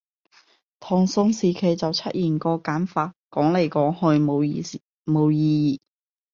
[0.79, 4.63] 唐宋時期就出現過簡化，講來講去冇意
[5.03, 5.79] 義